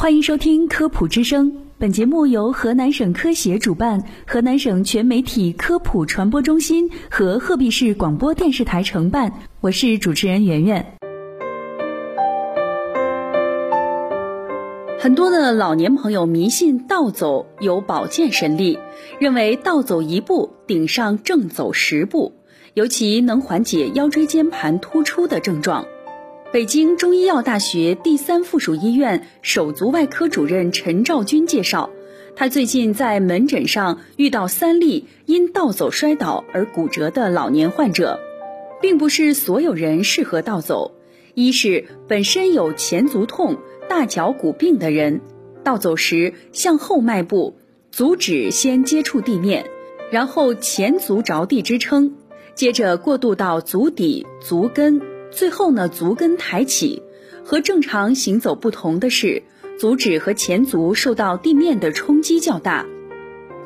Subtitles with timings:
[0.00, 9.30] 欢迎收听科普之声，本节目由河南省科协主办，河南省全媒体科普传播中心和鹤壁市广播电视台承办。
[9.60, 10.96] 我是主持人圆圆。
[14.98, 18.78] 很多的老年朋友迷信倒走有保健神力，
[19.18, 22.32] 认为倒走一步顶上正走十步，
[22.72, 25.84] 尤其能缓解腰椎间盘突出的症状。
[26.52, 31.90] 北京中医药大学第三附属医院手足外科主任陈兆军介绍，
[32.34, 38.18] 他最近在门诊上遇到三例因倒走摔倒而骨折的老年患者，
[38.82, 40.96] 并不是所有人适合倒走。
[41.34, 43.58] 一是本身有前足痛、
[43.88, 45.20] 大脚骨病的人，
[45.62, 47.58] 倒走时向后迈步，
[47.92, 49.66] 足趾先接触地面，
[50.10, 52.16] 然后前足着地支撑，
[52.56, 55.00] 接着过渡到足底、足跟。
[55.30, 57.02] 最后呢，足跟抬起，
[57.44, 59.42] 和正常行走不同的是，
[59.78, 62.86] 足趾和前足受到地面的冲击较大。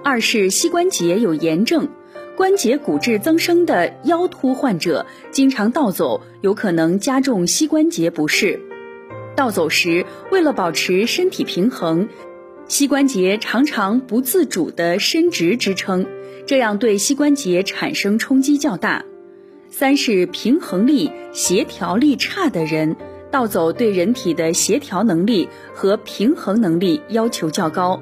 [0.03, 1.89] 二是膝关节有炎症、
[2.37, 8.61] 关节骨质增生的腰突患者，经常倒走，有可能加重膝关节不适。
[9.35, 12.09] 倒走时，为了保持身体平衡，
[12.69, 16.07] 膝关节常常不自主地伸直支撑，
[16.47, 19.05] 这样对膝关节产生冲击较大。
[19.77, 22.95] 三是平衡力、协调力差的人，
[23.33, 28.01] 倒走对人体的协调能力和平衡能力要求较高。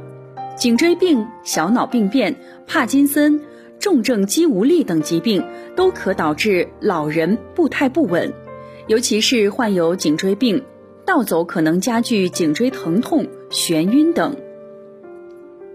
[0.54, 3.40] 颈椎病、小脑病变、帕金森、
[3.78, 5.42] 重症肌无力等疾病
[5.74, 8.34] 都可导致老人步态不稳，
[8.86, 10.62] 尤其是患有颈椎病，
[11.06, 14.36] 倒走可能加剧颈椎疼痛、眩晕等。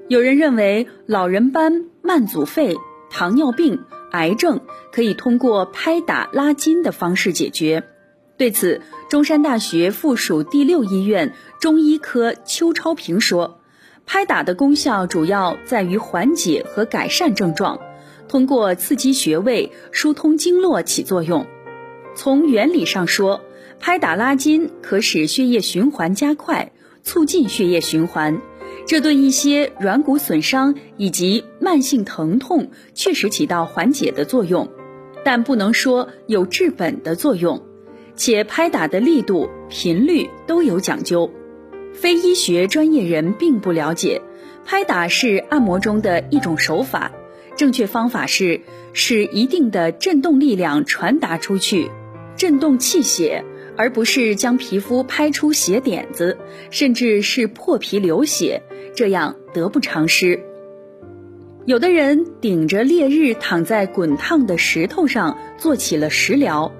[0.09, 2.76] 有人认为老人斑、慢阻肺、
[3.10, 3.84] 糖尿病。
[4.12, 4.62] 癌症
[4.94, 7.84] 可以通过拍打拉筋的方式解决。
[8.38, 13.60] 对此，中山大学附属第六医院中医科邱超平说
[14.08, 17.82] ：“拍打的功效主要在于缓解和改善症状，
[18.30, 21.46] 通过刺激穴位、疏通经络起作用。
[22.16, 23.42] 从原理上说，
[23.78, 26.72] 拍打拉筋可使血液循环加快，
[27.04, 28.42] 促进血液循环。”
[28.86, 34.70] 这对一些软骨损伤以及慢性疼痛确实起到缓解的作用，
[35.26, 37.61] 但不能说有治本的作用，
[38.16, 41.30] 且拍打的力度、频率都有讲究。
[41.94, 44.22] 非医学专业人并不了解，
[44.64, 47.11] 拍打是按摩中的一种手法，
[47.58, 48.61] 正确方法是
[48.94, 51.92] 使一定的振动力量传达出去，
[52.38, 53.44] 振动气血。
[53.80, 56.38] 而不是将皮肤拍出血点子，
[56.72, 58.64] 甚至是破皮流血，
[58.95, 60.39] 这样得不偿失。
[61.67, 66.72] 有的人顶着烈日躺在滚烫的石头上做起了食疗，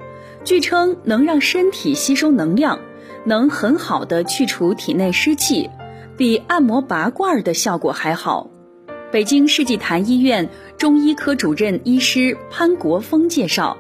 [0.46, 2.80] 据称能让身体吸收能量，
[3.26, 5.70] 能很好的去除体内湿气，
[6.16, 8.50] 比按摩拔罐的效果还好。
[9.12, 13.78] 北京世纪坛医院中医科主任医师潘国峰介绍。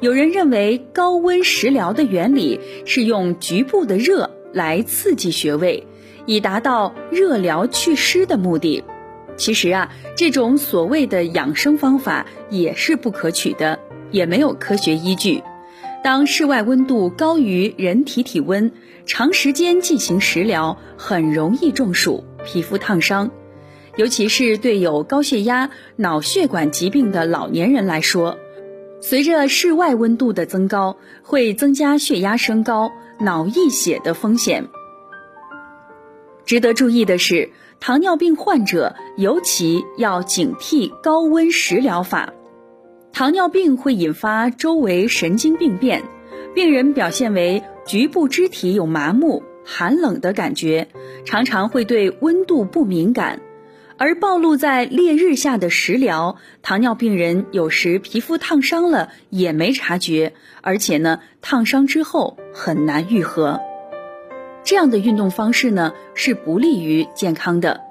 [0.00, 5.86] 有人认为高温食疗的原理是用局部的热来刺激穴位，
[6.26, 8.84] 以达到热疗祛湿的目的。
[9.40, 13.80] 其实啊，这种所谓的养生方法也是不可取的，
[14.10, 15.42] 也没有科学依据。
[16.04, 18.70] 当室外温度高于人体体温，
[19.06, 23.30] 长时间进行食疗，很容易中暑、皮肤烫伤，
[23.96, 28.36] 尤其是对有高血压、脑血管疾病的老年人来说。
[29.00, 34.68] 随着室外温度的增高，会增加血压升高、脑溢血的风险。
[36.44, 42.34] 值得注意的是，糖尿病患者尤其要警惕高温食疗法。
[43.10, 46.02] 糖尿病会引发周围神经病变，
[46.54, 50.88] 病人表现为局部肢体有麻木、寒冷的感觉，
[51.24, 53.40] 常常会对温度不敏感。
[53.96, 63.60] 而暴露在烈日下的食疗，糖尿病人有时皮肤烫伤了也没察觉，而且呢，烫伤之后很难愈合。
[64.70, 67.89] 这样的运动方式呢，是不利于健康的。